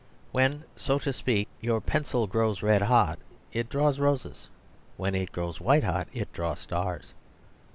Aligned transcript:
When, 0.31 0.63
so 0.75 0.97
to 0.97 1.13
speak, 1.13 1.47
your 1.59 1.79
pencil 1.79 2.25
grows 2.25 2.63
red 2.63 2.81
hot, 2.81 3.19
it 3.53 3.69
draws 3.69 3.99
roses; 3.99 4.47
when 4.97 5.13
it 5.13 5.31
grows 5.31 5.61
white 5.61 5.83
hot, 5.83 6.07
it 6.11 6.33
draws 6.33 6.59
stars. 6.59 7.13